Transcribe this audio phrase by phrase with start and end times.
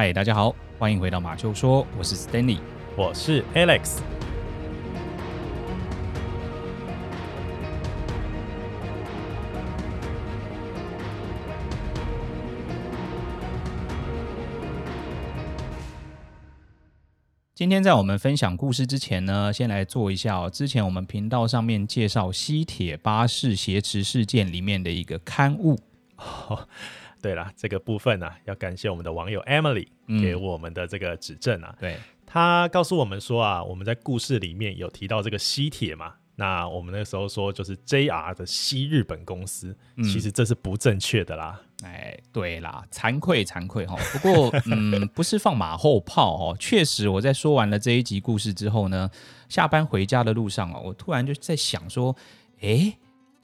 [0.00, 2.60] 嗨，大家好，欢迎回到马厩说，我是 Stanley，
[2.96, 3.98] 我是 Alex。
[17.56, 20.48] 今天在我们分享故事之前呢，先来做一下哦。
[20.48, 25.76] 之前我们频道上面介绍西铁巴士挟持事件里面的一个刊物。
[26.18, 26.68] 哦，
[27.20, 29.88] 对了，这个部分呢、啊，要感谢我们的网友 Emily
[30.22, 31.74] 给我们的这个指正啊。
[31.78, 36.14] 嗯、对，他告诉我们说啊，我们在故事里面有提到这个西铁嘛。
[36.36, 41.60] 那我们那时候说就是 JR 的西日本公司，嗯、其实这是不正确的啦。
[41.82, 43.96] 哎，对啦，惭愧惭愧哈。
[44.12, 46.56] 不过 嗯，不是放马后炮哦。
[46.60, 49.10] 确实，我在说完了这一集故事之后呢，
[49.48, 52.14] 下班回家的路上啊，我突然就在想说，
[52.60, 52.96] 哎。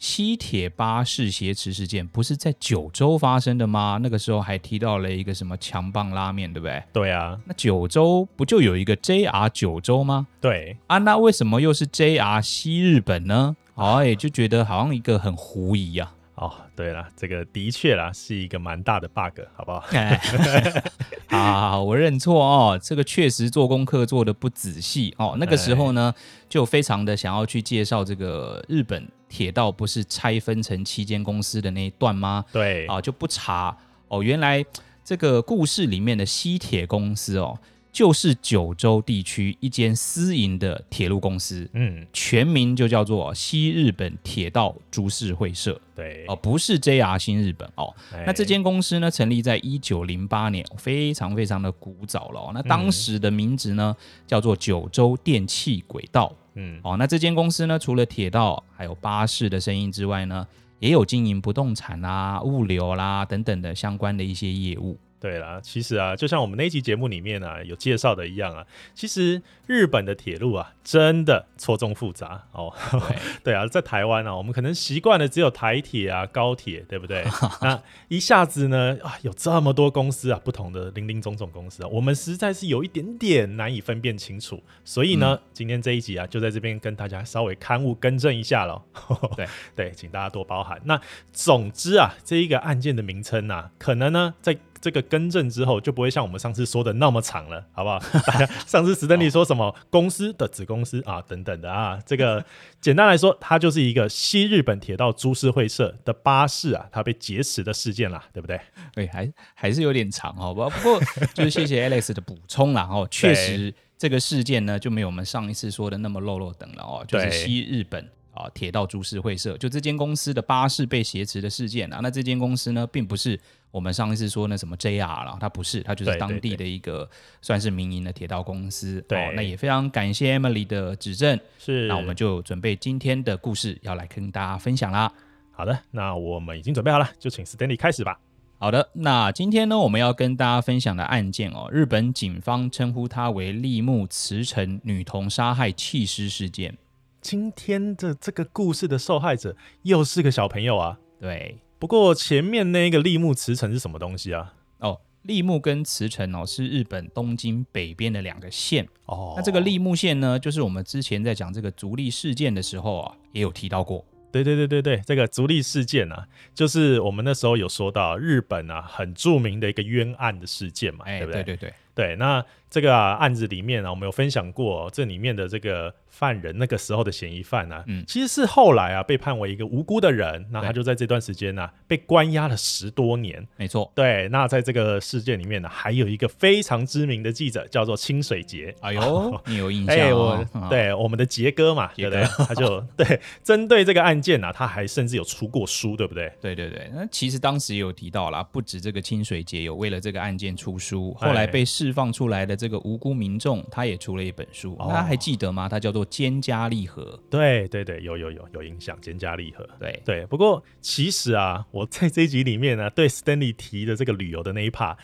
[0.04, 3.98] 西铁巴士挟持事件不是在九州发生的吗？
[4.02, 6.82] 那个时候还提到了一个什么强棒拉面，对不对？
[6.92, 10.26] 对啊，那九州不就有一个 JR 九州吗？
[10.42, 13.56] 对啊，那为什么又是 JR 西日本呢？
[13.76, 16.13] 哎，就觉得好像一个很狐疑啊。
[16.36, 19.84] 哦，对了，这个的确啦，是一个蛮大的 bug，好不好？
[21.28, 25.36] 好，好，好，我认错哦，这个确实做功课做的不仔细哦。
[25.38, 26.12] 那个时候呢，
[26.48, 32.44] 就非常的想要去介绍这个日本铁道不是拆分成七间公司的那一段吗？
[32.52, 33.76] 对，啊，就不查
[34.08, 34.64] 哦，原来
[35.04, 37.56] 这个故事里面的西铁公司哦。
[37.94, 47.94] 就是九州地区一间私营的铁路公司，嗯，全名就叫做西日本铁道株式会社，对，哦，不是 JR 新日本哦。
[48.26, 52.50] 那这间公司呢，成立在一九零八年，非常非常的古早了哦。
[52.52, 60.44] 那当时的名字呢，叫做九州电气轨道，嗯，哦，那这间公司呢，除了铁道还有巴士的生意之外呢，
[60.80, 64.98] 也有经营不动产啦、物流啦等等的相关的一些业务。
[65.24, 72.70] 对啦，其实啊，就像我们那一集节目里面啊有介绍的一样啊，其实日本的铁路啊，真的错综复杂哦。
[72.90, 77.24] 对， 对啊，在台湾啊，我们可能习惯了只有台铁啊、高铁，对不对？
[77.62, 84.62] 那一下子呢啊，有这么多公司啊，不同的林林总总公司啊，我们实在是有一点点难以分辨清楚。
[84.84, 88.82] 所以呢，嗯、今天这一集啊，就在这边跟大家稍微勘误更正一下喽。
[89.34, 90.78] 对对，请大家多包涵。
[90.84, 91.00] 那
[91.32, 94.54] 总之啊，这一个案件的名称啊，可能呢在。
[94.84, 97.98] 这个更正之后，就不会像我们上次说的那么长了，好不好？
[98.26, 102.44] 大 家上次史丹利说什么公司的子公司啊，等等的啊，这个
[102.82, 108.60] 简单来说，它就是一个西日本铁道株式会社的巴士啊，它被劫持的事件啦，对不对？
[108.94, 110.68] 对，还还是有点长，好不？
[110.68, 111.00] 不过
[111.32, 118.06] 就是谢谢 Alex 的补充啦，哦，确实这个事件呢就没有我们上一次说的那么落落等了哦，就是西日本。
[118.34, 123.38] 啊，铁道株式会社就这间公司的巴士被挟持的事件啊，那这间公司呢，并不是
[123.74, 127.10] 我们上一次说那什么 JR 了，它不是，它就是当地的一个
[127.42, 129.04] 算是民营的铁道公司。
[129.08, 135.12] 对，那也非常感谢 Emily 的指正，是，那我们就准备今天的故事要来跟大家分享啦。
[135.50, 138.20] 好的，那我们已经准备好了，就请 Stanley 开始吧。
[138.60, 146.78] 好的，那今天呢，我们要跟大家分享的案件哦，日本警方称呼它为立木慈城女童杀害弃尸事件。
[147.20, 151.00] 今天的这个故事的受害者又是个小朋友啊。
[151.18, 154.54] 对，不过前面那个立木慈城是什么东西啊？
[154.78, 159.34] 哦，立木跟慈城哦是日本东京北边的两个县哦。
[159.36, 164.02] 那这个立木县呢，就是我们之前在讲这个足利事件的时候啊，也有提到过。
[164.32, 171.42] 对对对对对，这个足利事件啊，就是我们那时候有说到日本啊很著名的一个冤案的事件嘛，哎，对不对？
[171.42, 175.94] 对对对对，那这个、啊、案子里面啊，我们有分享过、哦、这里面的这个。
[176.14, 184.28] 犯人那个时候的嫌疑犯呢、啊，嗯，其实是后来啊被判为一个无辜的人，那他就在这段时间呢、啊、被关押了十多年，没错，对。
[184.28, 190.60] 那在这个事件里面呢，还有一个非常知名的记者叫做清水杰，哎呦， 你有印象、哦欸？
[190.60, 196.32] 我对我们的杰哥嘛，杰哥，对 他就对针对这个案件呢、啊，他还甚至有出过书，对不对？
[196.40, 205.68] 对对对，那其实当时也有提到啦，不止这个清水杰有为了这个案件出书，后来被释放出来的这个无辜民众，他也出了一本书，大家还记得吗？
[205.68, 206.84] 他叫做菅嘉丽。
[206.86, 210.26] 和对对对，有有有有影响，菅嘉丽和对对。
[210.26, 214.96] 不过其实啊，我在这一集里面呢、啊，对 Stanley 提的这个旅游的那一 part，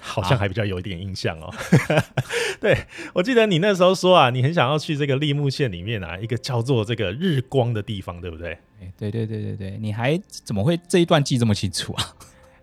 [0.00, 1.46] 好像还比较有一点印象哦。
[1.46, 2.04] 啊、
[2.60, 2.76] 对，
[3.12, 8.58] 我记得你那时候说啊，你很想要去这个立木县里面啊，一个叫做这个日光的地方，对不对？
[8.98, 12.16] 对对对对对，你还怎么会这一段记这么清楚啊？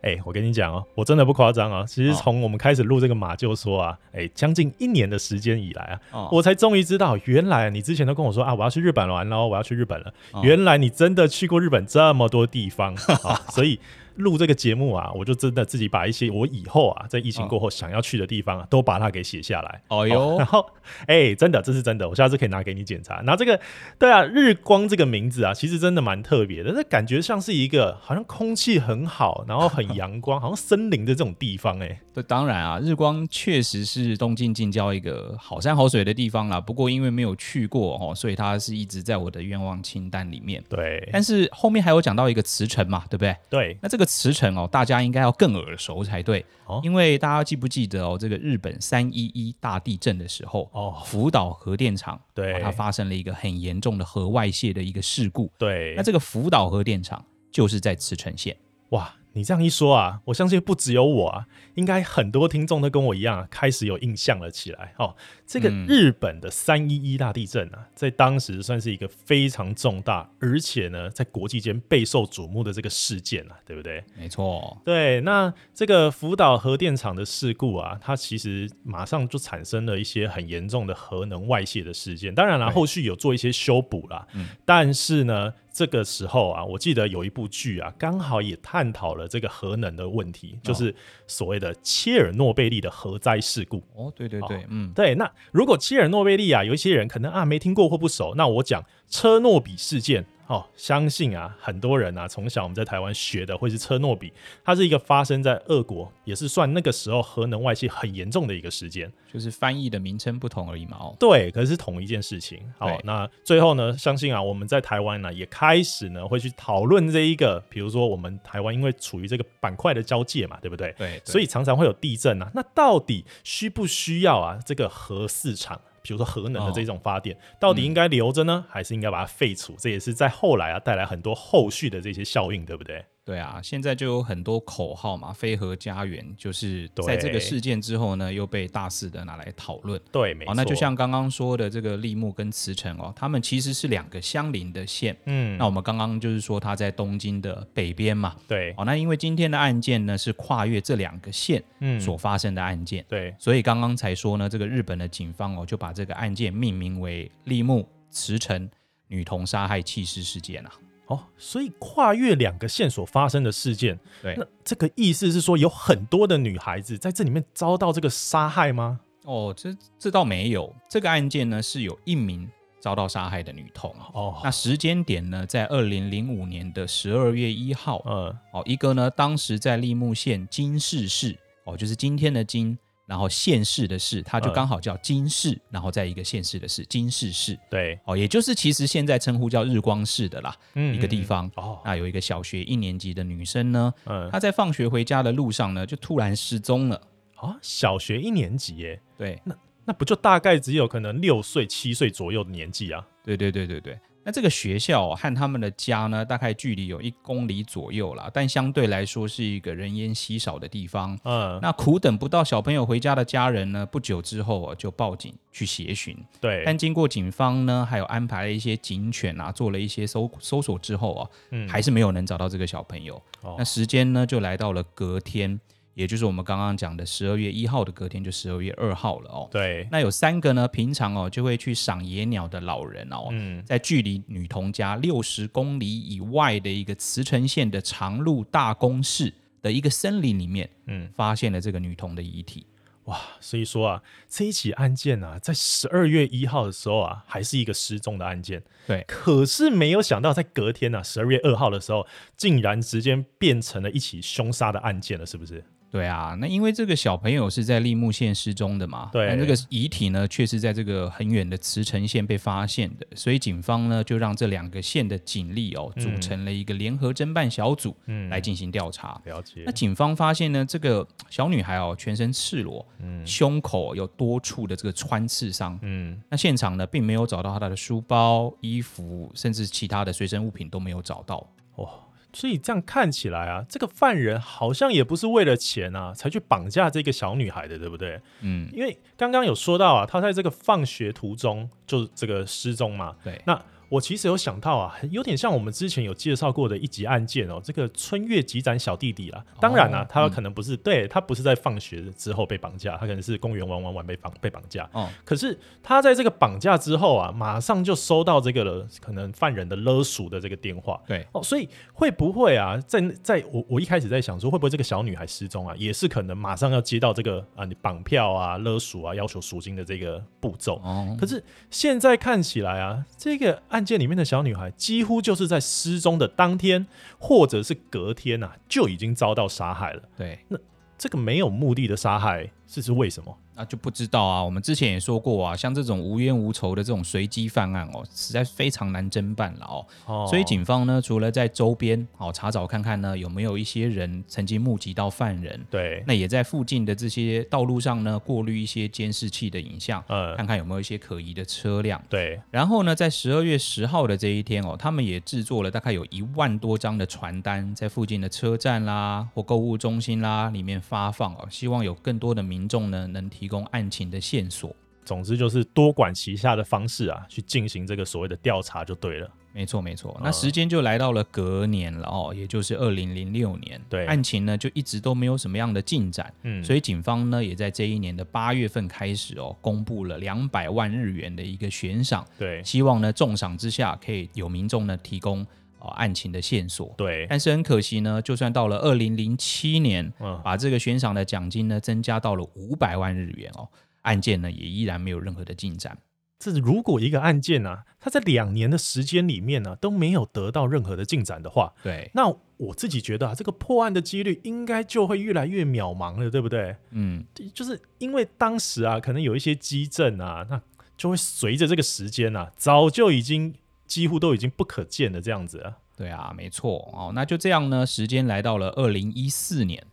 [0.03, 1.85] 哎、欸，我跟你讲哦，我真的不夸张啊。
[1.87, 10.13] 其实从我们开始录这个马就说啊，哎、欸，将近一年的时间以来啊，哦、我才终于知道，原来你之前都跟我说啊，我要去日本玩喽，我要去日本了。
[10.33, 13.79] 哦、原来你真的去过日本这么多地方啊， 所以
[14.15, 19.81] 录这个节目啊，我就真的自己把一些我以后啊，在疫情过后想要去的地方啊，哦、都把它给写下来。
[19.87, 20.65] 哦哟、哦， 然后
[21.07, 23.17] 哎、欸，真的，这是真的，我下次可以拿给你检查。
[23.21, 23.59] 然后这个，
[23.97, 31.99] 对啊，日光这个名字啊，其实真的蛮特别的，那感觉像是一个好像空气很好，然后很阳光，好像森林的这种地方哎、欸。
[32.13, 36.61] 对，当然啊，日光确实是东京近郊一个好山好水的地方啦。
[36.61, 40.63] 不过因为没有去过哦，所以它是一直在我的愿望清单里面。
[40.69, 43.35] 对，但是后面还有讲到一个茨城嘛，对不对？
[43.49, 55.51] 对，那这个茨城哦，大家应该要更耳熟才对，哦、因为大家记不记得哦，这个日本三一一大地震的时候，哦，福岛核电厂对、哦、它发生了一个很严重的核外泄的一个事故。
[55.57, 58.57] 对，那这个福岛核电厂就是在茨城县。
[58.89, 59.13] 哇。
[59.35, 65.15] 你这样一说啊，我相信不只有我啊，应该很多听众都跟我一样啊，开始有印象了起来哦。
[65.53, 74.03] 这个日本的三一一大地震啊，在当时算是一个非常重大，而且呢，在国际间备受瞩目的这个事件啊，对不对？
[74.17, 74.81] 没错。
[74.83, 82.33] 对，那这个福岛核电厂的事故啊，它其实马上就产生了一些很严重的核能外泄的事件。
[82.33, 85.53] 当然了，后续有做一些修补啦，嗯，但是呢。
[85.75, 90.93] 这个时候啊，我记得有一部剧啊，刚好也探讨了这个核能的问题，就是
[91.25, 93.83] 所谓的切尔诺贝利的核灾事故。
[93.95, 95.15] 哦，对对对，哦、嗯，对。
[95.15, 100.25] 那如果切尔诺贝利啊，有一些人可能啊没听过或不熟，那我讲车诺比事件。
[100.47, 104.31] 哦，相信啊，很多人啊，从小我们在台湾学的会是车诺比，
[104.63, 110.97] 它是一个发生在俄国，也是算那个时候核能外泄很严重的一个事件，就是翻译的名称不同而已嘛。
[110.99, 112.61] 哦，对，可是是同一件事情。
[112.77, 120.93] 好，那最后呢，相信啊，我们在台湾呢也开始呢会去讨论这一个，比如说我们台湾因为处于这个板块的交界嘛，对不对？
[120.97, 122.51] 对，对，所以常常会有地震啊。
[122.53, 125.79] 那到底需不需要啊这个核四厂？
[126.03, 129.75] 比如说核能的这种发电，哦、到底应该留着呢，嗯、还是应该把它废除？
[129.79, 133.03] 这也是在后来啊带来很多后续的这些效应，对不对？
[133.25, 139.97] 对啊，现在就有很多口号嘛，“非核家园”，就是在这个事件之后呢，又被大肆的拿来讨论。
[140.11, 140.53] 对，没错。
[140.53, 145.15] 那就像刚刚说的这个立木跟茨城哦，他们其实是两个相邻的县。
[145.25, 148.35] 嗯，那我们刚刚就是说他在东京的北边嘛。
[148.45, 148.73] 对。
[148.75, 151.63] 哦，那因为今天的案件呢是跨越这两个县
[152.01, 153.03] 所发生的案件。
[153.03, 153.35] 嗯、对。
[153.39, 158.69] 所以刚刚才说呢，这个日本的警方哦就把这个案件命名为立木茨城
[159.07, 160.71] 女童杀害弃尸事件啊。
[161.07, 168.99] 哦，所以跨越两个线索发生的事件，对，那这个意思是说有很多的女孩子在这里面遭到这个杀害吗？
[169.25, 173.93] 哦，这这倒没有，这个案件呢是有一名遭到杀害的女童。
[174.13, 178.01] 哦，那时间点呢在二零零五年的十二月一号。
[178.05, 182.77] 嗯，哦，一个呢当时在立木县金市市，哦，就是今天的金。
[183.13, 187.55] 然后县市的市，它就刚好叫金市，嗯、然后在一个县市的市，金市市。
[187.69, 191.47] 对，哦，也就是其实现在称呼叫日光市的啦，嗯、一个地方。
[191.53, 196.99] 哦，那有一个小学一年级的女生呢，嗯，她在放学回家的路上呢，就突然失踪了。
[197.35, 198.99] 啊，小学一年级耶？
[199.15, 199.55] 对，那
[199.85, 203.05] 那不就大概只有可能六岁七岁左右的年纪啊？
[203.23, 203.95] 对对对对对。
[204.25, 211.19] 那这个学校和他们的家呢，大概距离有一公里左右啦，但相对来说是一个人烟稀少的地方。
[211.23, 216.17] 嗯，那苦等不到小朋友回家的家人呢，不久之后啊，就报警去协寻。
[216.39, 223.21] 对，但经过警方呢，还有安排了一些警犬啊，做了一些搜搜索之后啊，嗯，还是没有能找到这个小朋友。
[223.41, 225.59] 哦，那时间呢，就来到了隔天。
[225.93, 229.47] 也就是我们刚刚讲的十二月一号的隔天，就十二月二号了哦。
[229.51, 242.65] 对，那有三个呢，平常哦就会去赏野鸟的老人哦，嗯、在距离女童家六十公里以外的一个茨城县的长鹿大宫市的一个森林里面，嗯，发现了这个女童的遗体。
[243.05, 248.63] 哇，所以说啊，这一起案件啊，在十二月一号的时候啊，还是一个失踪的案件。
[248.87, 252.07] 对，可是没有想到，在隔天啊，十二月二号的时候，
[252.37, 255.61] 竟然直接变成了一起凶杀的案件了，是不是？
[255.93, 269.21] 对啊，那因为这个小朋友是在立木县失踪的嘛，对，那这个遗体呢，却是在这个很远的茨城县被发现的，所以警方呢就让这两个县的警力哦组成了一个联合侦办小组，嗯，来进行调查。
[269.25, 269.61] 了解。
[269.67, 281.47] 那警方发现呢，这个小女孩哦全身赤裸，嗯，胸口有多处的这个穿刺伤，嗯，那现场呢并没有找到她的书包、衣服，甚至其他的随身物品都没有找到。
[281.75, 281.87] 哇。
[282.33, 288.19] 所以这样看起来啊，这个犯人好像也不是为了钱啊，才去绑架这个小女孩的，对不对？
[288.41, 293.15] 嗯，因为刚刚有说到啊，他在这个放学途中就这个失踪嘛。
[293.23, 293.59] 对，那
[293.93, 299.45] 我其实有想到啊，有点像我们之前有介绍过的一集案件哦，这个春月急斩小弟弟啦。
[299.59, 304.89] 当然啦、啊，他可能不是，嗯、对他不是在放学之后被绑架，他可能是公园玩玩玩被绑被绑架。
[304.93, 310.99] 哦，可是他在这个绑架之后啊，马上就收到这个了，可能犯人的勒索的这个电话。
[311.05, 320.81] 对哦，所以会不会啊，在在我我一开始在想说，会不会这个小女孩失踪啊，也是可能马上要接到这个啊，你绑票啊、勒索啊、要求赎金的这个步骤。
[320.83, 323.82] 哦，可是现在看起来啊，这个案。
[323.83, 326.87] 案件里面的小女孩几乎就是在失踪的当天，
[327.19, 330.03] 或者是隔天呐、啊，就已经遭到杀害了。
[330.17, 330.57] 对，那
[330.97, 333.37] 这个没有目的的杀害，这是为什么？
[333.53, 334.43] 那就不知道啊。
[334.43, 339.85] 我们之前也说过啊，像这种无冤无仇的这种随机犯案哦，实在非常难侦办了哦。
[340.07, 352.01] 哦，所以警方呢，除了在周边哦查找看看呢，有没有一些人曾经目击到犯人，对，那也在附近的这些道路上呢，过滤一些监视器的影像，嗯，看看有没有一些可疑的车辆。
[352.09, 369.29] 对，然后呢，在十二月十号的这一天哦，他们也制作了大概有一万多张的传单，在附近的车站啦或购物中心啦里面发放哦，希望有更多的民众呢能提供案情的线索，总之就是多管齐下的方式啊，去进行这个所谓的调查就对了。
[369.55, 370.19] 没错，没错。
[370.23, 373.79] 那时间就来到了隔年了哦，也就是二零零六年。
[373.87, 376.33] 对，案情呢就一直都没有什么样的进展。
[376.41, 382.25] 嗯，所以警方呢也在这一年的八月份开始哦，公布了两百万日元的一个悬赏。
[382.39, 385.45] 对，希望呢重赏之下可以有民众呢提供
[385.83, 386.93] 哦案情的线索。
[386.97, 393.69] 对，但是很可惜呢，就算到了二零零七年，嗯，把这个悬赏的奖金呢增加到了五百万日元哦。
[394.01, 395.97] 案件呢也依然没有任何的进展。
[396.39, 406.75] 这如果一个案件呢、啊，它在两年的时间里面呢、啊、都没有得到任何的进展的话，对，那我自己觉得啊，这个破案的几率应该就会越来越渺茫了，对不对？
[406.91, 407.23] 嗯，
[407.53, 410.61] 就是因为当时啊，可能有一些迹证啊，那
[410.97, 415.77] 就会随着这个时间啊，早就已经几乎都已经不可见的这样子了。
[415.95, 419.85] 对啊，没错哦，那就这样呢，时间来到了二零一四年，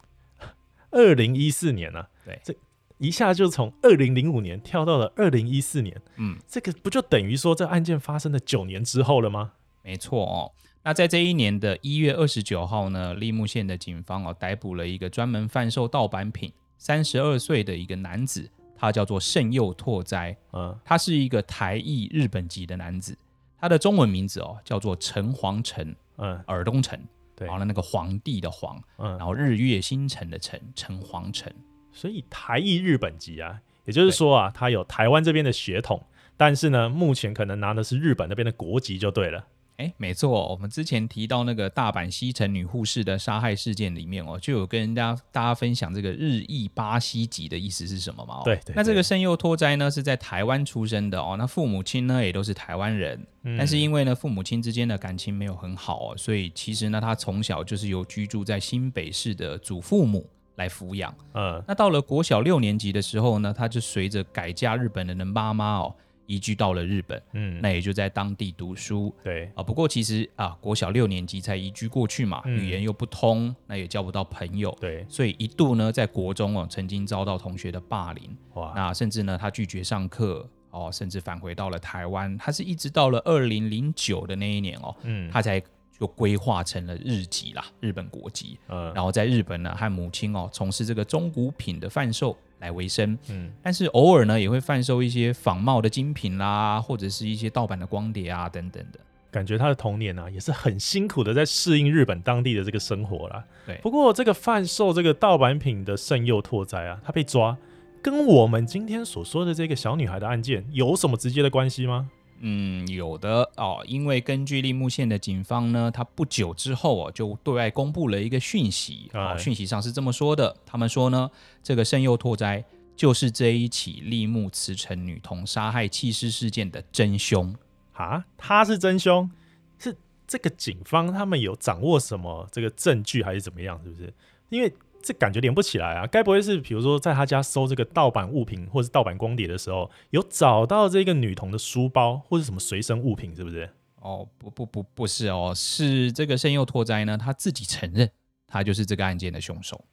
[0.90, 2.54] 二零一四年呢、啊，对，这。
[3.02, 9.52] 一下就从二零零五年跳到了二零一四年，嗯，这个不就等于说这案件发生的九年之后了吗？
[9.82, 10.52] 没错哦。
[10.82, 23.16] 那在这一年的一月二十九号呢，立木县的警方哦逮捕了一个专门贩售盗版品、三十二岁的一个男子，他叫做胜佑拓哉，嗯，他是一个台裔日本籍的男子，
[23.60, 26.98] 他的中文名字哦叫做陈皇城，嗯，尔东城，
[27.36, 31.52] 对，完了那个皇帝的皇，嗯，然后日月星辰的辰，陈皇城。
[31.92, 36.02] 所以台裔日本籍啊，也就是说啊，他有台湾这边的血统，
[36.36, 39.44] 但是呢，目前可能拿的是日本那边的国籍就对了。
[39.80, 48.42] 哎，没错，我们之前提到那个大阪西城女护士的杀害事件里面哦，就有跟人家大家分享这个日裔巴西籍的意思是什么嘛？
[48.44, 48.74] 对，对，对。
[48.76, 60.28] 那这个圣佑拓哉呢是在台湾出生的哦，那父母亲呢也都是台湾人，嗯，但是因为呢父母亲之间的感情没有很好哦，所以其实呢他从小就是由居住在新北市的祖父母。
[60.56, 65.94] 来抚养，嗯，那到了国小六年级的时候呢，他就随着改嫁日本人的妈妈哦，
[66.30, 69.50] 移居到了日本，嗯，那也就在当地读书，对。
[69.56, 85.60] 啊，不过其实啊，国小六年级才移居过去嘛，嗯，语言又不通，那也交不到朋友，对，所以一度呢，在国中哦，曾经遭到同学的霸凌，哇，那甚至呢，他拒绝上课哦，甚至返回到了台湾，他是一直到了二零零九的那一年哦，嗯，他才。
[86.00, 88.58] 就规划成了日籍啦，日本国籍。
[88.68, 93.18] 嗯，然后在日本呢，和母亲哦从事这个中古品的贩售来为生。
[93.28, 99.00] 嗯，但是偶尔呢，也会贩售一些仿冒的精品啦，或者是一些盗版的光碟啊等等的。
[99.32, 103.44] 感觉他的童年啊，也是很辛苦的，在适应日本当地的这个生活啦。
[103.64, 107.56] 对，不过这个贩售这个盗版品的圣佑拓哉啊，他被抓，
[108.02, 112.10] 跟我们今天所说的这个小女孩的案件有什么直接的关系吗？
[112.42, 121.30] 嗯，有的哦，因为根据立木县的警方呢，他不久之后哦，就对外公布了一个讯息，哦，讯息上是这么说的，他们说呢，
[121.62, 122.64] 这个圣佑拓哉
[122.96, 127.54] 就是这一起立木慈城女童杀害弃尸事件的真凶
[127.92, 129.30] 啊，他是真凶，
[129.78, 134.12] 是这个警方他们有掌握什么这个证据还是怎么样，是不是？
[134.48, 134.72] 因为。
[135.02, 136.06] 这感觉连不起来啊！
[136.06, 143.68] 该不会是比如说在他家搜这个盗版物品或是盗版光碟的时候，有找到这个女童的书包或者什么随身物品，是不是？
[143.96, 148.10] 哦，不不不，不是哦，是这个胜佑拓哉呢，他自己承认
[148.46, 149.84] 他就是这个案件的凶手。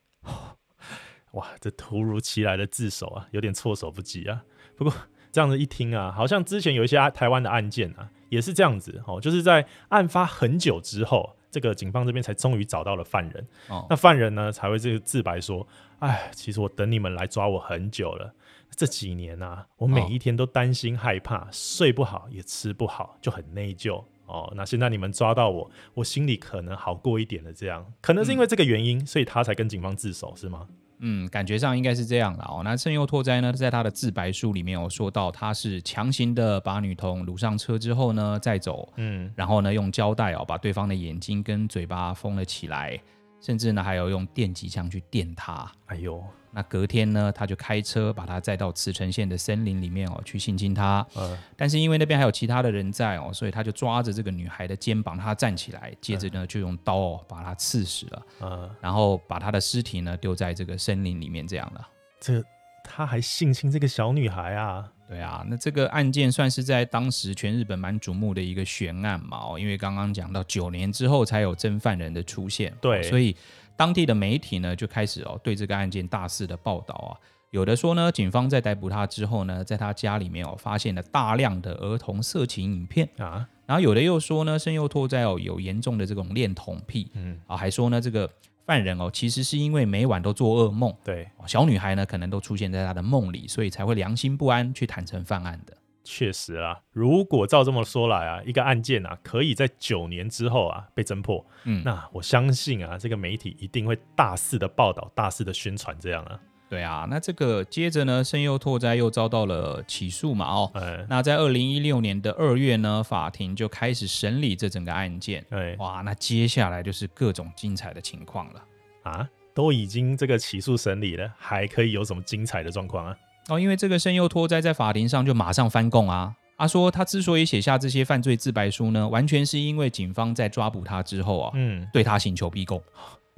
[1.31, 4.43] 哇，这突如其来的自首啊，有点措手不及啊。
[4.75, 4.93] 不过
[5.31, 11.36] 这样子一听啊，好像之前有一些台湾的案件啊，也是这样子哦，就是在案发很久之后。
[11.49, 13.47] 这个警方这边才终于找到了犯人。
[13.69, 15.67] 哦，那犯人呢才会这个自白说
[15.99, 18.33] ：“哎，其实我等你们来抓我很久了。
[18.75, 24.03] 这几年啊，我每一天都担心害怕，哦、睡不好也吃不好，就很内疚。
[24.25, 27.53] 哦，那现在你们抓到我，我心里可能好过一点了。
[27.53, 30.67] 这样，可能是因为这个原因，嗯、所以他才跟警方自首，是吗？”
[30.99, 32.61] 嗯，感觉上应该是这样的哦。
[32.63, 42.99] 那圣佑拓哉呢，在他的自白书里面有说到，他是强行的把女童掳上车之后呢，再走，嗯，然后呢，用胶带哦把对方的眼睛跟嘴巴封了起来，
[43.39, 45.71] 甚至呢还有用电击枪去电他。
[45.87, 46.23] 哎呦！
[46.49, 51.05] 那隔天呢，他就开车把他载到茨城县的森林里面哦，去性侵他。
[51.15, 58.25] 嗯，但是因为那边还有其他的人在哦，所以他就抓着这个女孩的肩膀，她站起来，接着呢就用刀哦把她刺死了。
[58.41, 61.87] 嗯，然后把她的尸体呢丢在这个森林里面，这样了。
[62.19, 62.43] 这
[62.83, 64.89] 他还性侵这个小女孩啊？
[65.07, 73.35] 对啊，那这个案件算是在当时全日本蛮瞩目的一个悬案嘛哦，因为刚刚讲到九年之后才有真犯人的出现，对，所以。
[73.79, 77.13] 当地的媒体呢，就开始哦对这个案件大肆的报道啊。
[77.51, 83.47] 有的说呢，警方在逮捕他之后呢，在他家里面哦发现了大量的儿童色情影片啊。
[83.67, 88.27] 然后有的又说呢，生又拓哉哦有严重的这种恋童癖，嗯啊，还说呢这个
[88.67, 95.75] 犯人哦其实是因为每晚都做噩梦，对，小女孩呢可能都出现在他的梦里，所以才会良心不安去坦诚犯案的。
[96.03, 106.39] 确实啊，如果照这么说来啊，一个案件啊，可以在九年之后啊被侦破，嗯，那我相信啊，这个媒体一定会大肆的报道、大肆的宣传这样啊。
[106.69, 118.63] 对啊，那这个接着呢，胜又拓哉又遭到了起诉嘛，哦，哎、那在二零一六年的二月呢，法庭就开始审理这整个案件，哎，哇，那接下来就是各种精彩的情况了。
[119.03, 123.17] 啊，都已经这个起诉审理了，还可以有什么精彩的状况啊？
[123.47, 132.83] 哦，因为这个胜又拓哉在法庭上就马上翻供啊，他说他之所以写下这些犯罪自白书呢，完全是因为警方在抓捕他之后啊，嗯，对他刑求逼供，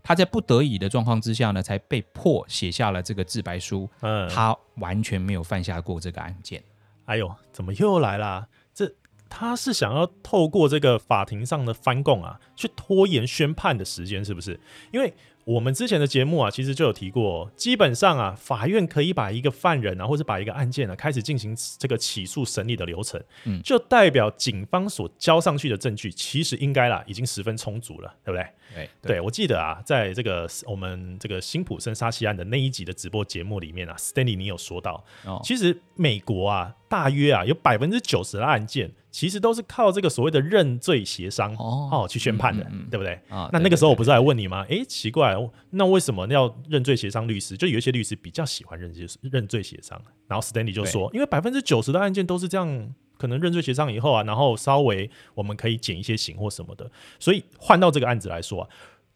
[0.04, 6.64] 他在不得已的状况之下呢，才被迫写下了这个自白书，嗯，他完全没有犯下过这个案件。
[7.06, 8.48] 哎呦，怎么又来啦？
[8.74, 8.94] 这
[9.28, 14.60] 他是想要透过这个法庭上的翻供啊，去拖延宣判的时间，是不是？
[14.92, 15.14] 因为。
[15.50, 28.48] 我们之前的节目啊，其实就有提过，基本上啊，法院可以把一个犯人啊，或者把一个案件呢、啊，开始进行这个起诉审理的流程，嗯，就代表警方所交上去的证据，其实应该啦，已经十分充足了，对不对？
[28.76, 38.92] 对，对，我记得啊，在这个我们这个辛普森杀妻案的那一集的直播节目里面啊，Stanley 你有说到，哦，其实美国啊，大约啊有百分之九十的案件。
[39.12, 43.20] 其实都是靠这个所谓的认罪协商哦，哦去宣判的，嗯嗯、对不对？
[43.28, 44.64] 啊，那那个时候我不是还问你吗？
[44.70, 45.36] 诶，奇怪，
[45.72, 47.58] 那为什么要认罪协商律师？
[47.58, 50.00] 就有一些律师比较喜欢认罪认罪协商。
[50.28, 56.88] 然后 Stanley 就说，因为百分之九十的案件都是这样，可能认罪协商以后啊，然后稍微我们可以减一些刑或什么的。
[57.20, 58.70] 所以换到这个案子来说啊，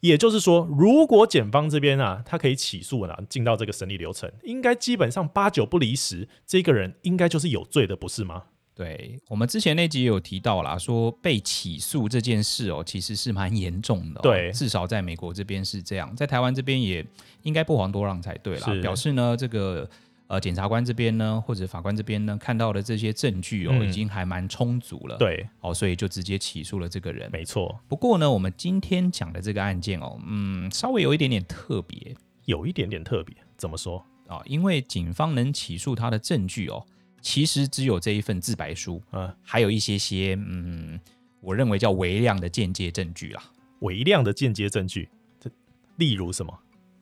[0.04, 8.44] 也就是说，如果检方这边啊，他可以起诉啊，进到这个审理流程，应该基本上八九不离十，这个人应该就是有罪的，不是吗？
[8.76, 14.24] 对，我们之前那集也有提到啦，说被起诉这件事哦，其实是蛮严重的哦。
[14.24, 17.06] 对，至少在美国这边是这样，在台湾这边也
[17.44, 18.74] 应该不遑多让才对啦。
[18.82, 19.90] 表示呢，这个
[20.28, 25.18] 呃检察官这边呢，或者法官这边呢，看到的这些证据哦，嗯，已经还蛮充足了。
[25.18, 27.30] 对，哦，所以就直接起诉了这个人。
[27.32, 27.80] 没错。
[27.88, 33.36] 不过呢，我们今天讲的这个案件哦，嗯，稍微有一点点特别，有一点点特别。
[33.58, 34.38] 怎么说啊？
[34.38, 36.84] 哦，因为警方能起诉他的证据哦。
[37.22, 41.00] 其实只有这一份自白书，嗯，还有一些些，嗯，
[41.40, 43.42] 我认为叫微量的间接证据啦。
[43.80, 45.08] 微量的间接证据，
[45.40, 45.50] 这
[45.96, 46.54] 例如什么？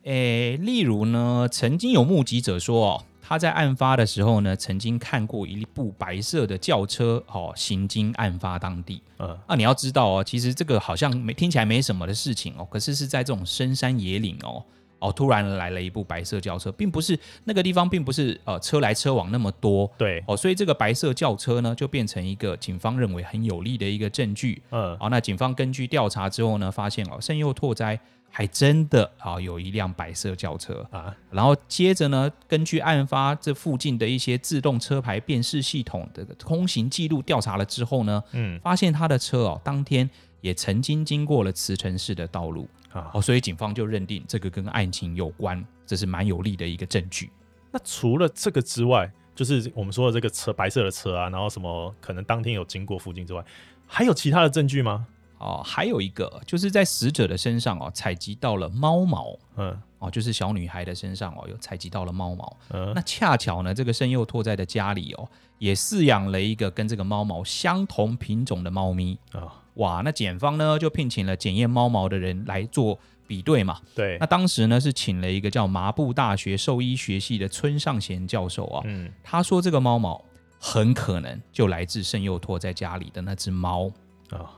[0.04, 9.02] 诶，例如呢，曾经有目击者说，哦，他在案发的时候呢，曾经看过一部白色的轿车，哦，行经案发当地。
[9.16, 14.62] 呃，啊，你要知道哦，其实这个好像没听起来没什么的事情哦，可是是在这种深山野岭哦。
[15.02, 19.90] 哦，突然来了一部白色轿车，并不是那个地方，并不是呃车来车往那么多。
[19.98, 24.62] 对，哦，所以这个白色轿车呢，就变成一个警方认为很有利的一个证据。
[24.70, 27.98] 嗯，好，那警方根据调查之后呢，发现哦，圣佑拓哉
[28.30, 31.12] 还真的啊有一辆白色轿车啊。
[31.30, 40.08] 然后接着呢，根据案发这附近的一些自动车牌辨识系统的通行记录调查了之后呢，嗯，发现他的车哦，当天
[40.40, 42.68] 也曾经经过了慈城市的道路。
[43.12, 47.30] 哦，所以警方就认定这个跟案情有关，这是蛮有力的一个证据。
[47.70, 53.42] 那除了这个之外，就是我们说的这个车，白色的车啊，然后什么可能当天有经过附近之外，
[53.86, 55.06] 还有其他的证据吗？
[55.38, 59.36] 哦，还有一个就是在死者的身上哦，采集到了猫毛。
[59.56, 62.56] 嗯，哦，就是小女孩的身上哦，有采集到了猫毛。
[62.70, 65.28] 嗯，那恰巧呢，这个生又拓在的家里哦，
[65.58, 69.61] 也饲养了一个跟这个猫毛相同品种的猫咪啊。
[69.74, 73.80] 哇，那检方呢就聘请了检验猫毛的人来做比对嘛。
[73.94, 80.22] 对，那当时呢是请了一个叫麻布大学兽医学系的村上贤教授啊，嗯，他说这个猫毛
[80.58, 83.88] 很可能就来自圣佑拓在家里的那只猫
[84.30, 84.48] 啊、哦。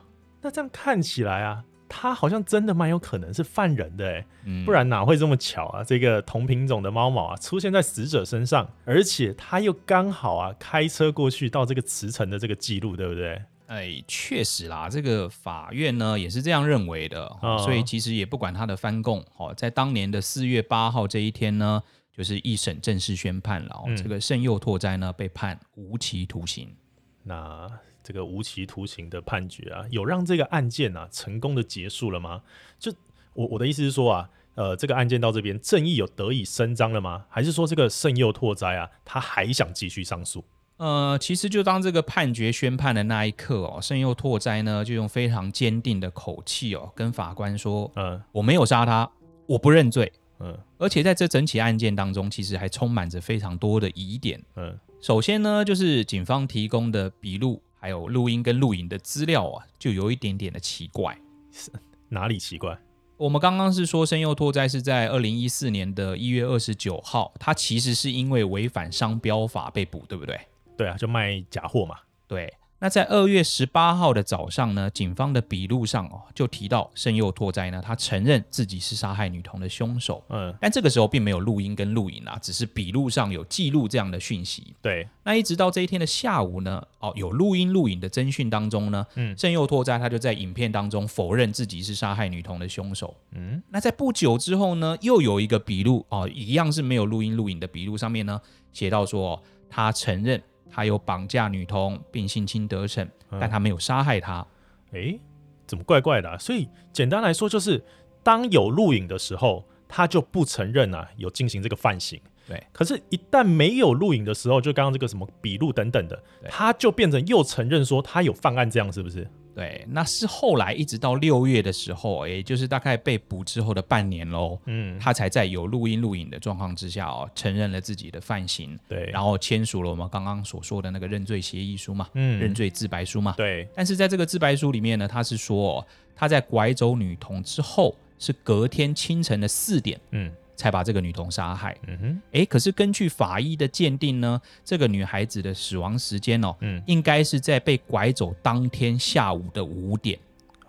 [0.41, 1.63] 那这样看起来啊。
[1.87, 5.83] 他好像真的蛮有可能是犯人的哎，嗯，不然哪会这么巧啊？
[5.83, 13.39] 这个同品种的猫毛啊，出现在死者身上，而且他又刚好啊开车过去到这个茨城的这个记录，对不对？
[13.67, 19.25] 哎，确实啦，这个法院呢也是这样认为的，哦，所以其实也不管他的翻供。
[19.37, 21.81] 哦，在当年的四月八号这一天呢，
[22.15, 26.75] 就是一审正式宣判了，嗯，这个圣佑拓哉呢被判无期徒刑。
[27.23, 27.69] 那。
[28.07, 32.43] 这个无期徒刑的判决啊，有让这个案件啊成功的结束了吗？
[32.77, 32.93] 就
[33.33, 37.25] 我我的意思是说啊，呃，这个案件到这边正义有得以伸张了吗？
[37.27, 40.45] 还是说这个圣佑拓哉啊，他还想继续上诉？
[40.77, 49.09] 呃，其实就当这个判决宣判的那一刻哦，圣佑拓哉呢就用非常坚定的口气哦，跟法官说：“呃，我没有杀他，
[49.47, 54.41] 我不认罪。”嗯，而且在这整起案件当中，其实还充满着非常多的疑点。
[54.57, 57.61] 嗯，首先呢，就是警方提供的笔录。
[57.77, 61.15] 还有录音跟录影的资料啊，就有一点点的奇怪。
[61.53, 61.71] 是
[62.09, 62.75] 哪里奇怪？
[63.15, 70.35] 我们刚刚是说圣佑拓哉是在二零一四年的一月二十九号，他其实是因为违反商标法被捕，对不对？
[70.77, 71.97] 对啊，就卖假货嘛。
[72.27, 72.53] 对。
[72.77, 80.21] 那在二月十八号的早上呢，警方的笔录上哦，就提到圣佑拓哉呢，他承认自己是杀害女童的凶手。
[80.29, 84.75] 嗯，但这个时候并没有录音跟录影啊，只是笔录上有记录这样的讯息。
[84.81, 93.15] 对，那一直到这一天的下午呢，哦，有录音录影的侦讯当中呢，嗯，圣佑拓哉他就在影片当中否认自己是杀害女童的凶手。
[93.31, 98.39] 嗯，那在不久之后呢，又有一个笔录哦，一样是没有录音录影的笔录上面呢，
[98.73, 100.43] 写到说，哦，他承认。
[100.69, 103.07] 他有绑架女童并性侵得逞，
[103.39, 104.45] 但他没有杀害她。
[104.91, 105.19] 诶、嗯，
[105.65, 106.37] 怎么怪怪的、啊？
[106.37, 107.83] 所以简单来说，就是
[108.23, 112.19] 当有录影的时候，他就不承认啊有进行这个犯行。
[112.47, 119.27] 对，可是，一旦没有录影的时候，就刚刚这个什么笔录等等的，他就变成又承认说他有犯案，这样是不是？
[119.55, 133.65] 对，那是后来一直到六月的时候，也就是大概被捕之后的半年喽，嗯，他才在有录音录影的状况之下哦，承认了自己的犯行，对，然后签署了我们刚刚所说的那个认罪协议书嘛，嗯，认罪自白书嘛，对。
[133.73, 140.29] 但是在这个自白书里面呢，他是说他在拐走女童之后，是隔天清晨的四点，嗯。
[140.55, 141.77] 才把这个女童杀害。
[141.87, 150.17] 嗯哼，哎，可是根据法医的鉴定呢，这个女孩子的死亡时间哦，嗯，应该是在被拐走当天下午的五点。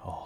[0.03, 0.25] 哦，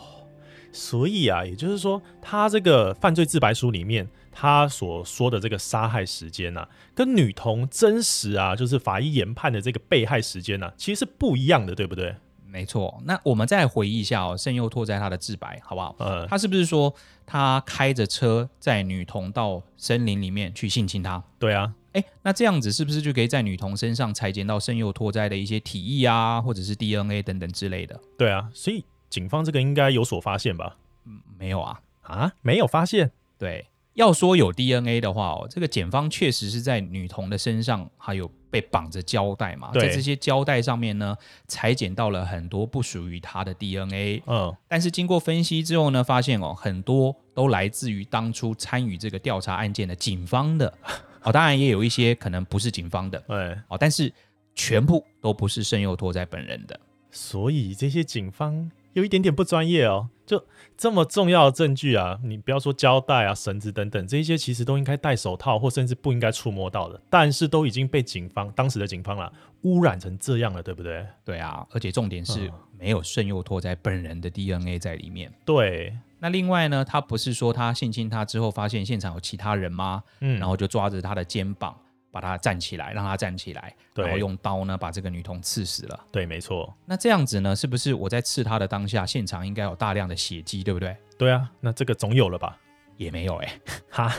[0.73, 12.15] 所以啊，也就是说，他这个犯罪自白书里面他所说的这个杀害时间啊，跟女童真实啊，就是法医研判的这个被害时间呢，啊，其实是不一样的，对不对？
[12.51, 15.95] 没错，那我们再回忆一下哦，圣佑拓哉他的自白，好不好？
[15.99, 16.93] 嗯，他是不是说
[17.25, 21.23] 他开着车载女童到森林里面去性侵她？
[21.39, 28.01] 对啊，哎，那这样子是不是就可以在女童身上裁剪到圣佑拓哉的一些体液啊，或者是 DNA 等等之类的？
[28.19, 30.77] 对啊，所以警方这个应该有所发现吧？
[31.07, 33.67] 嗯，没有啊，啊，没有发现，对。
[34.01, 41.15] 要说有 DNA 的话哦，这个检方确实是在女童的身上还有被绑着胶带嘛，在这些胶带上面呢，
[41.47, 44.23] 裁剪到了很多不属于她的 DNA。
[44.27, 50.73] 嗯，但是经过分析之后呢，发现哦，很多都来自于当初参与这个调查案件的警方的。
[51.23, 53.23] 哦，当然也有一些可能不是警方的。
[53.29, 54.11] 对，哦，但是
[54.55, 56.81] 全部都不是圣佑托在本人的。
[57.11, 58.71] 所以这些警方。
[58.93, 60.45] 有一点点不专业哦，就
[60.77, 71.07] 这么重要的证据啊，你不要说胶带啊、绳子等等，这些其实都应该戴手套或甚至不应该触摸到的，但是都已经被警方当时的警方啦污染成这样了，对不对？
[71.25, 75.33] 对啊，而且重点是没有圣佑拓在本人的 DNA 在里面。
[75.45, 80.03] 对，那另外呢，他不是说他性侵他之后发现现场有其他人吗？
[80.21, 81.77] 嗯，然后就抓着他的肩膀。
[82.11, 86.01] 把他站起来，让他站起来，然后用刀呢把这个女童刺死了。
[86.11, 86.75] 对，没错。
[86.87, 90.97] 那这样子呢，是不是我在刺他的当下，现场应该有大量的血迹，对不对？
[91.19, 92.57] 对啊，那这个总有了吧？
[92.97, 94.15] 也没有哎、欸， 哈，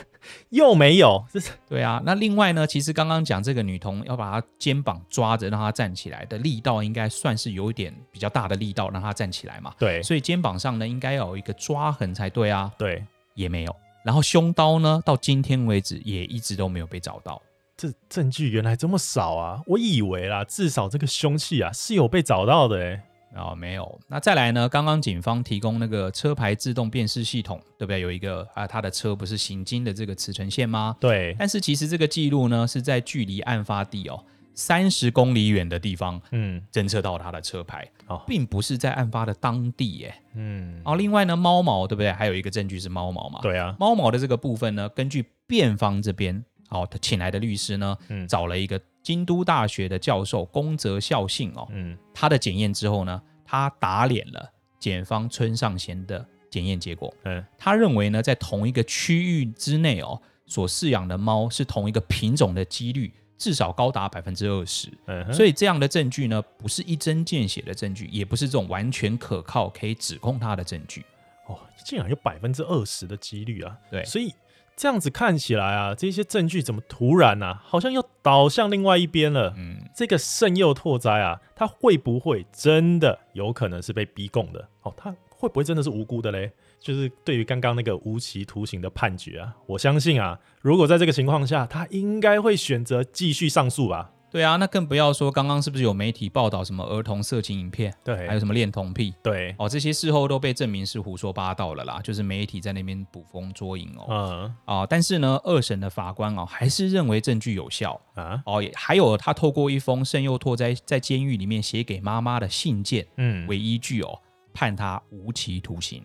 [0.50, 1.24] 又没有。
[1.32, 2.02] 这 是对啊。
[2.04, 9.72] 那另外呢，其实刚刚讲这个女童要把她肩膀抓着让她站起来的力道，应该算是有一点比较大的力道让她站起来嘛。
[9.78, 12.72] 对，所以肩膀上呢应该要有一个抓痕才对啊。
[12.76, 13.76] 对，也没有。
[14.04, 17.40] 然后凶刀呢，到今天为止也一直都没有被找到。
[17.78, 19.62] 这证据原来这么少啊！
[19.66, 23.04] 我以为啦，至少这个凶器啊是有被找到的哎。
[23.36, 24.00] 哦，没有。
[24.10, 24.68] 那再来呢？
[24.68, 28.02] 刚刚警方提供那个车牌自动辨识系统，对不对？
[28.02, 30.98] 有一个啊，他的车不是行经的这个茨城县吗？
[31.00, 31.34] 对。
[31.40, 34.22] 但是其实这个记录呢，是在距离案发地哦
[34.54, 42.12] 三十公里远的地方，嗯，侦测到他的车牌，哦，并不是在案发的当地，耶，嗯，哦，另外呢，猫毛对不对？
[42.12, 43.40] 还有一个证据是猫毛嘛？
[43.42, 60.22] 对啊，猫毛的这个部分呢，根据辩方这边，哦，他请来的律师呢，嗯，找了一个京都大学的教授宫泽孝信哦，嗯，他的检验之后呢，他打脸了检方村上贤的检验结果，嗯，他认为呢，在同一个区域之内哦。
[60.48, 64.90] 所饲养的猫是同一个品种的几率至少高达百分之二十，
[65.32, 71.06] 所以这样的证据呢，不是一针见血的证据，也不是这种完全可靠可以指控他的证据。
[71.48, 73.78] 哦，竟然有百分之二十的几率啊！
[73.90, 74.34] 对，所以
[74.76, 79.54] 这样子看起来啊，这些证据怎么突然啊，好像又倒向另外一边了？
[79.58, 84.70] 嗯，这个圣佑拓哉啊，他会不会真的有可能是被逼供的？
[84.82, 86.52] 哦，他会不会真的是无辜的嘞？
[86.80, 94.12] 就是对于刚刚那个无期徒刑的判决啊，我相信啊，如果在这个情况下，他应该会选择继续上诉吧？
[94.32, 97.94] 对啊，那更不要说刚刚是不是有媒体报道什么儿童色情影片？
[98.02, 99.14] 对，还有什么恋童癖？
[99.22, 104.06] 对，哦，这些事后都被证明是胡说八道了啦，就是媒体在那边捕风捉影哦。
[104.10, 108.42] 嗯啊，但是呢，二审的法官哦，还是认为证据有效啊。
[108.46, 114.18] 哦，也还有他透过一封圣佑拓哉在监狱里面写给妈妈的信件，嗯，为依据哦，
[114.54, 116.02] 判他无期徒刑。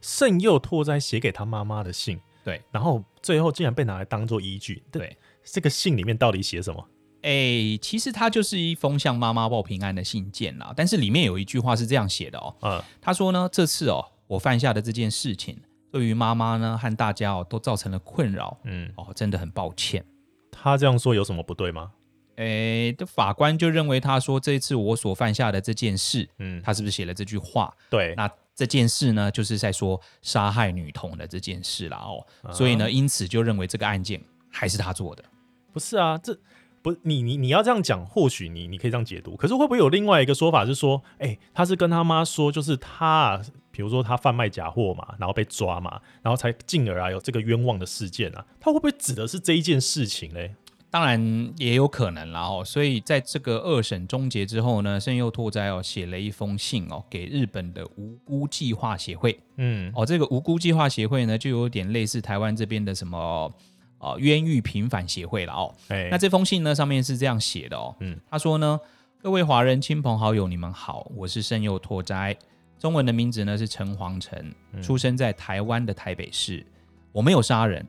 [0.00, 6.82] 圣佑拓哉写给他妈妈的信，对，然后最后竟然被拿来当做依据，对，这个信里面到底写什么？
[7.22, 15.58] 哎，其实它就是一封向妈妈报平安的信件啦，但是里面有一句话是这样写的哦，嗯，他说呢，这次哦，我犯下的这件事情，
[15.92, 20.04] 对于妈妈呢和大家哦都造成了困扰，嗯，哦，真的很抱歉。
[20.50, 21.90] 他这样说有什么不对吗？
[22.36, 27.74] 哎，的法官就认为他说这一次我所犯下的这件事，嗯，他是不是写了这句话？
[27.88, 28.30] 对，那。
[28.52, 35.24] 这件事呢，就是在说杀害女童的这件事了哦，啊、所以呢，因此就认为这个案件还是他做的。
[35.72, 36.38] 不是啊，这
[36.82, 39.36] 不你你你要这样讲，或许你你可以这样解读。
[39.36, 43.40] 可是会不会有另外一个说法是说，哎，他是跟他妈说，就是他，
[43.70, 50.54] 比如说他贩卖假货嘛，然后被抓嘛，然后才进而啊有这个冤枉的事件啊，他会不会指的是这一件事情嘞？
[50.92, 63.52] 当然也有可能啦哦，所以在这个二审终结之后呢，圣佑拓哉哦写了一封信哦给日本的无辜计划协会，嗯哦，这个无辜计划协会呢就有点类似台湾这边的什么
[64.00, 68.80] 哦冤狱平反协会了哦，哎，那这封信呢上面是这样写的哦，嗯，他说呢，
[69.22, 72.36] 各位华人亲朋好友你们好，我是圣佑拓哉，
[72.78, 76.66] 中文的名字呢是陈煌成，出生在台湾的台北市，
[77.12, 77.86] 我没有杀人，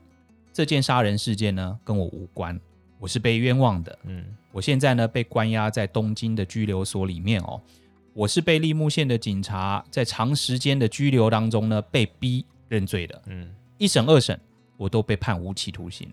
[0.52, 2.60] 这件杀人事件呢跟我无关。
[2.98, 7.60] 我是被冤枉的，嗯，我现在呢被关押在东京的拘留所里面哦。
[8.14, 14.38] 我是被立木县的警察在长时间的拘留当中呢被逼认罪的，嗯，一审二审
[14.82, 16.10] 我都被判无期徒刑，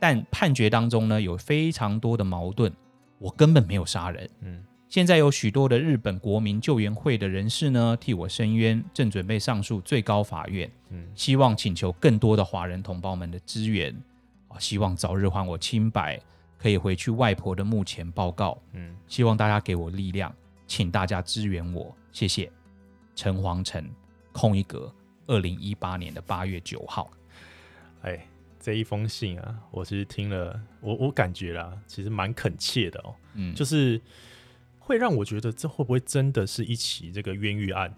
[0.00, 2.72] 但判决当中呢有非常多的矛盾，
[3.18, 13.94] 我根本没有杀人，嗯，现在有许多的日本国民救援会的人士呢替我申冤，正准备上诉最高法院，嗯，希望请求更多的华人同胞们的支援。
[14.48, 16.20] 啊希望早日还我清白，
[16.58, 18.58] 可以回去外婆的墓前报告。
[18.72, 20.34] 嗯，希望大家给我力量，
[20.66, 22.50] 请大家支援我，谢谢。
[23.14, 23.88] 陈煌程，
[24.32, 24.92] 空一格，
[25.28, 27.08] 二零一八年的八月九号。
[28.02, 28.26] 哎，
[28.58, 33.14] 这一封信啊，我其实听了，我我感觉啦，其实蛮恳切的哦。
[33.34, 34.00] 嗯，就是
[34.78, 37.94] 会让我觉得，这会不会真的是一起这个冤狱案？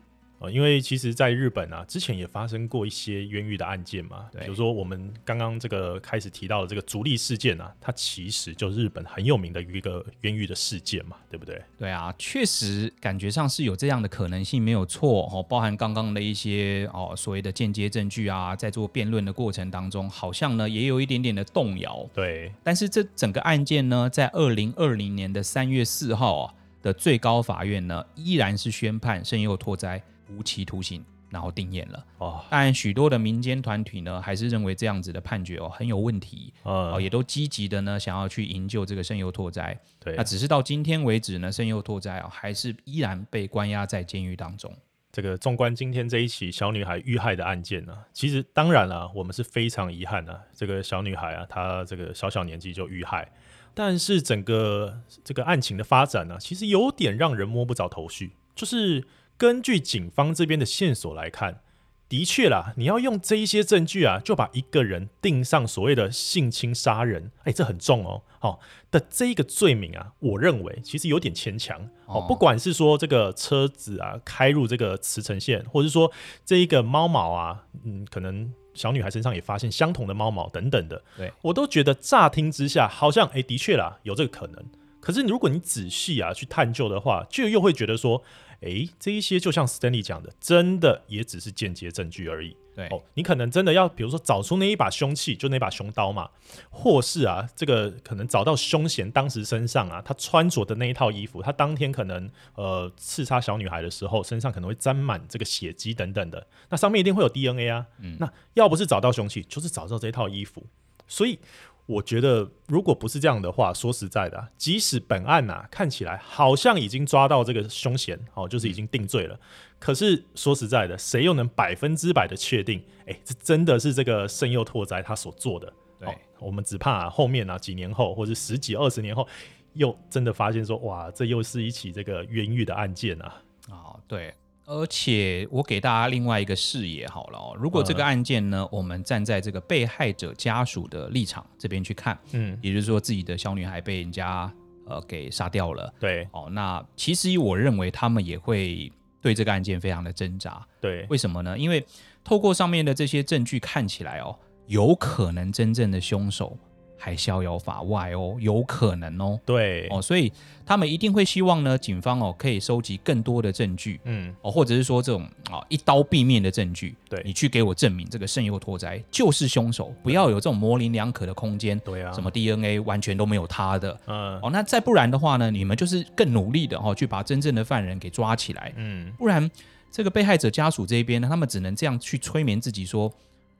[0.50, 4.26] 因为其实，在日本啊，之前也发生过一些冤狱的案件嘛。
[4.40, 11.62] 比如说，我们刚刚这个开始提到的这个足利事件啊，它其实就是日本很有名的一个冤狱的事件嘛，对不对？
[11.78, 15.42] 对啊，确实感觉上是有这样的可能性，没有错哦。
[15.42, 22.08] 包含刚刚的一些哦所谓的间接证据啊，在做辩论的过程当中，好像呢也有一点点的动摇。
[22.14, 30.02] 对，但是这整个案件呢，在二零二零年的三月四号啊的最高法院呢，依然是宣判圣佑拓哉。
[30.36, 32.04] 无期徒刑，然后定谳了。
[32.18, 36.52] 哦，但许多的民间团体呢，还是认为这样子的判决哦很有问题。
[36.62, 39.78] 哦，也都积极的呢想要去营救这个圣佑拓哉。
[39.98, 44.74] 对，那只是到今天为止呢，圣佑拓哉啊还是依然被关押在监狱当中。
[45.10, 50.40] 这个纵观今天这一起小女孩遇害的案件呢，其实当然了，我们是非常遗憾的。
[50.54, 53.30] 这个小女孩啊，她这个小小年纪就遇害，
[53.74, 59.04] 但是整个这个案情的发展呢，其实有点让人摸不着头绪，就是。
[59.36, 61.60] 根据警方这边的线索来看，
[62.08, 72.24] 的确啦，你要用这一些证据啊，就把一个人定上所谓的性侵杀人，哎，这很重哦，好的这一个罪名啊，我认为其实有点牵强哦。
[72.28, 76.12] 不管是说这个车子啊开入这个慈城县，或者是说
[76.44, 84.62] 这一个猫毛啊，嗯，可能小女孩身上也发现相同的猫毛等等的，对我都觉得乍听之下好像哎，的确啦，有这个可能。
[85.00, 88.22] 可是如果你仔细啊去探究的话，就又会觉得说，
[88.62, 92.56] 诶，这一些就像 Stanley 讲的，真的也只是间接证据而已。
[92.74, 96.30] 对哦，你可能真的要，比如说找出那一把凶器，就那把凶刀嘛，
[96.70, 107.86] 或是啊，这个可能找到凶嫌当时身上啊，他穿着的那一套衣服，他当天可能呃刺杀小女孩的时候，身上可能会沾满这个血迹等等的，那上面一定会有 DNA 啊。
[107.98, 110.64] 嗯，那要不是找到凶器，就是找到这一套衣服，
[111.06, 111.38] 所以。
[111.86, 119.38] 我觉得，如果不是这样的话，说实在的、啊，即使本案呐、啊、看起来好像已经抓到这个凶嫌，哦，就是已经定罪了，
[119.78, 122.82] 可是说实在的，谁又能百分之百的确定？
[123.06, 125.72] 哎，这真的是这个圣佑拓哉他所做的？
[125.98, 129.26] 对、哦，我们只怕、啊、后面啊几年后，或者十几二十年后，
[129.74, 133.42] 又真的发现说，哇，这又是一起这个冤狱的案件啊！
[133.68, 134.32] 啊、哦，对。
[134.64, 144.52] 而且我给大家另外一个视野好了哦，如果这个案件呢，我们站在这个被害者家属的立场这边去看，嗯，也就是说自己的小女孩被人家
[144.86, 151.58] 呃给杀掉了，对，哦，那其实我认为他们也会对这个案件非常的挣扎，对，为什么呢？
[151.58, 151.84] 因为
[152.22, 156.56] 透过上面的这些证据看起来哦，有可能真正的凶手。
[157.02, 159.36] 还逍遥法外哦，有可能哦。
[159.44, 159.88] 对。
[159.88, 160.32] 哦，所以
[160.64, 164.32] 他们一定会希望呢，警方哦可以收集更多的证据，嗯。
[164.40, 174.38] 哦，或者是说这种啊一刀毙命的证据，对，你去给我证明这个圣佑拓哉就是凶手，不要有这种模棱两可的空间，对啊，什么 DNA 完全都没有他的，嗯。
[174.40, 179.50] 哦，那再不然的话呢，你们就是更努力的哦去把真正的犯人给抓起来，嗯，不然
[179.90, 183.12] 这个被害者家属这边呢，他们只能这样去催眠自己说。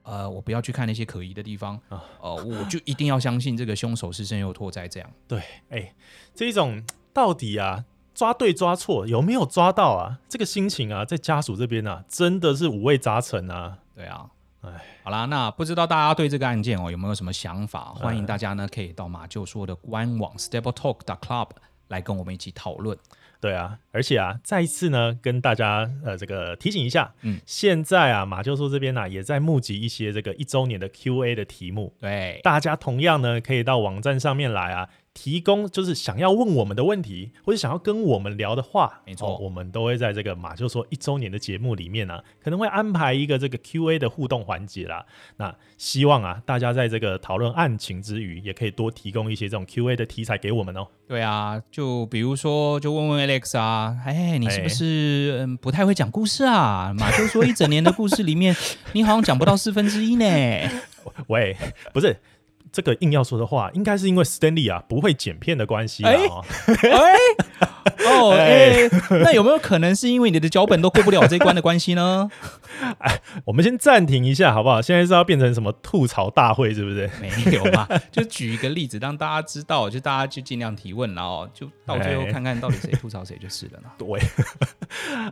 [0.03, 5.09] 呃，我不要去看那些可疑的地方啊，呃，我就一定要相信这个凶手是身有拓哉这样。
[5.27, 5.39] 对，
[5.69, 5.95] 哎、欸，
[6.35, 10.19] 这一种到底啊，抓对抓错，有没有抓到啊？
[10.27, 13.77] 这个心情啊，在家属这边啊，真的是五味杂陈啊。
[13.95, 14.29] 对啊，
[14.61, 14.71] 哎，
[15.03, 17.93] 好啦，那不知道大家对这个案件哦有没有什么想法？
[17.95, 21.49] 欢迎大家呢可以到马厩说的官网 StableTalk.club
[21.87, 22.97] 来跟我们一起讨论。
[23.43, 34.87] 对啊，而且啊，再一次呢，跟大家呃这个提醒一下，嗯，现在啊，马教授这边呢、啊，也在募集一些这个一周年的 Q&A 的题目，对，大家同样呢，可以到网站上面来啊。
[35.13, 45.05] 提供就是想要问我们的问题，或者想要跟我们聊的话，没错，哦，我们都会在这个马修说一周年的节目里面呢，啊，可能会安排一个这个 Q&A 的互动环节啦。
[45.37, 50.87] 那希望啊，大家在这个讨论案情之余，也可以多提供一些这种 Q&A 的题材给我们哦。
[51.07, 56.91] 对啊，就比如说，就问问 Alex 啊，哎，你是不是嗯不太会讲故事啊？
[56.97, 58.55] 马修说一整年的故事里面，
[58.93, 60.25] 你好像讲不到四分之一呢。
[61.27, 61.55] 喂，
[61.93, 62.17] 不是。
[62.73, 66.11] 这个硬要说的话，应该是因为 Stanley 啊不会剪片的关系啊。
[66.11, 66.17] 哎，
[68.09, 68.89] 哦， 哎，
[69.23, 72.29] 那有没有可能是因为你的脚本都过不了这一关的关系呢？
[72.97, 74.81] 哎，我们先暂停一下好不好？
[74.81, 77.07] 现在是要变成什么吐槽大会是不是？
[77.21, 83.89] 没有嘛，就举一个例子让大家知道，就大家就尽量提问，然后就到最后看看到底谁吐槽谁就是了呢。
[83.99, 84.07] 对，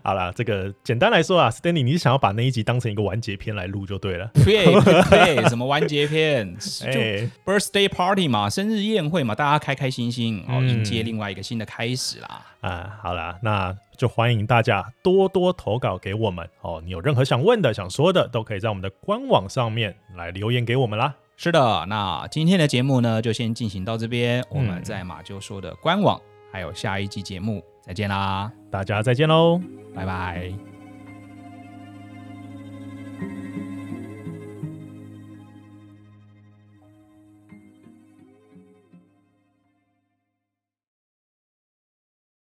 [0.04, 4.30] 好了，这个简单来说啊，Stanley 你是想要把那一集当成一个完结篇来录就对了。
[4.46, 4.66] 对
[5.10, 6.56] 对，什么完结篇？
[6.56, 7.00] 就
[7.46, 12.46] birthday party 嘛，生日宴会嘛，大家开开心心，然后迎接另外一个新的开始啦。
[12.62, 16.82] 啊，好啦，那就欢迎大家多多投稿给我们哦。
[16.84, 21.16] 你有任何想问的、想说的，都可以在我们的官网上面来留言给我们啦。
[21.38, 24.46] 是的，那今天的节目呢，就先进行到这边。
[24.50, 29.60] 我们在马厩说的官网，还有下一集节目再见啦，大家再见喽，
[29.96, 30.71] 拜拜。